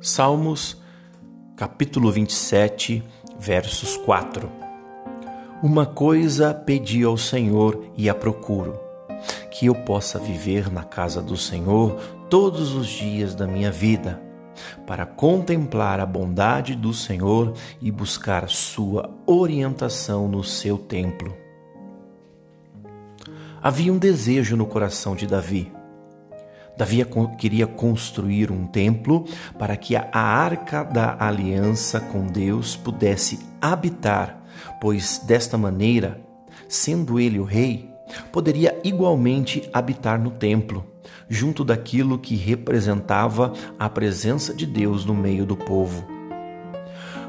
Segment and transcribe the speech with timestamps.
[0.00, 0.76] Salmos,
[1.56, 3.02] capítulo 27,
[3.36, 4.48] versos 4.
[5.60, 8.78] Uma coisa pedi ao Senhor e a procuro,
[9.50, 11.96] que eu possa viver na casa do Senhor
[12.30, 14.22] todos os dias da minha vida,
[14.86, 21.36] para contemplar a bondade do Senhor e buscar sua orientação no seu templo.
[23.60, 25.72] Havia um desejo no coração de Davi
[26.78, 27.04] Davi
[27.36, 29.24] queria construir um templo
[29.58, 34.40] para que a arca da aliança com Deus pudesse habitar,
[34.80, 36.20] pois desta maneira,
[36.68, 37.90] sendo ele o rei,
[38.30, 40.86] poderia igualmente habitar no templo,
[41.28, 46.06] junto daquilo que representava a presença de Deus no meio do povo.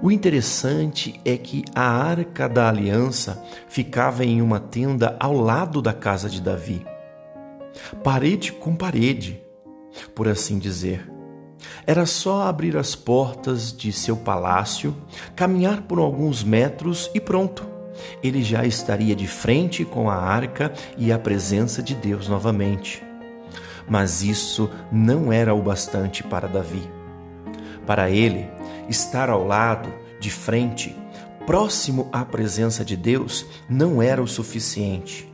[0.00, 5.92] O interessante é que a arca da aliança ficava em uma tenda ao lado da
[5.92, 6.91] casa de Davi
[8.02, 9.42] parede com parede,
[10.14, 11.10] por assim dizer.
[11.86, 14.96] Era só abrir as portas de seu palácio,
[15.34, 17.66] caminhar por alguns metros e pronto.
[18.22, 23.02] Ele já estaria de frente com a arca e a presença de Deus novamente.
[23.88, 26.88] Mas isso não era o bastante para Davi.
[27.86, 28.48] Para ele,
[28.88, 30.96] estar ao lado, de frente,
[31.46, 35.31] próximo à presença de Deus, não era o suficiente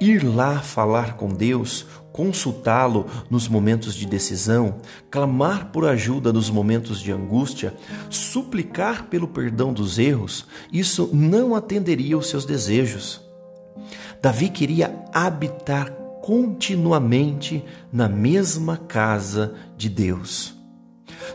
[0.00, 4.76] ir lá falar com Deus, consultá-lo nos momentos de decisão,
[5.10, 7.74] clamar por ajuda nos momentos de angústia,
[8.08, 13.20] suplicar pelo perdão dos erros, isso não atenderia os seus desejos.
[14.20, 15.90] Davi queria habitar
[16.22, 20.54] continuamente na mesma casa de Deus.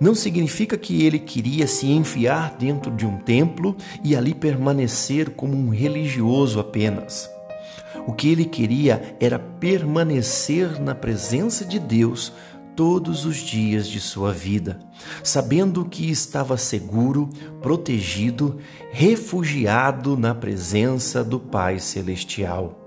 [0.00, 5.54] Não significa que ele queria se enfiar dentro de um templo e ali permanecer como
[5.54, 7.28] um religioso apenas.
[8.06, 12.32] O que ele queria era permanecer na presença de Deus
[12.74, 14.78] todos os dias de sua vida,
[15.22, 17.28] sabendo que estava seguro,
[17.60, 18.58] protegido,
[18.90, 22.80] refugiado na presença do Pai Celestial.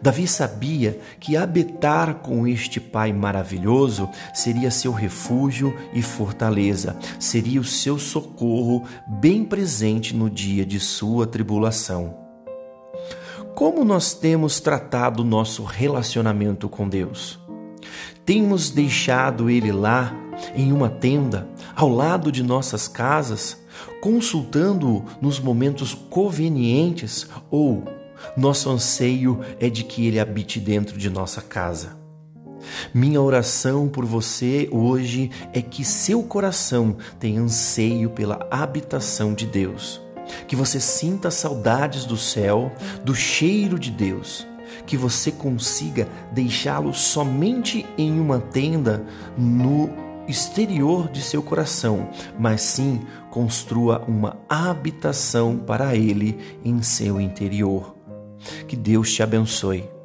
[0.00, 7.64] Davi sabia que habitar com este Pai maravilhoso seria seu refúgio e fortaleza, seria o
[7.64, 12.25] seu socorro bem presente no dia de sua tribulação.
[13.56, 17.38] Como nós temos tratado o nosso relacionamento com Deus?
[18.22, 20.14] Temos deixado Ele lá,
[20.54, 23.58] em uma tenda, ao lado de nossas casas,
[24.02, 27.82] consultando-o nos momentos convenientes ou
[28.36, 31.96] nosso anseio é de que Ele habite dentro de nossa casa?
[32.92, 40.04] Minha oração por você hoje é que seu coração tenha anseio pela habitação de Deus
[40.46, 42.72] que você sinta saudades do céu,
[43.04, 44.46] do cheiro de Deus,
[44.86, 49.04] que você consiga deixá-lo somente em uma tenda
[49.36, 49.90] no
[50.28, 53.00] exterior de seu coração, mas sim
[53.30, 57.96] construa uma habitação para ele em seu interior.
[58.66, 59.95] Que Deus te abençoe.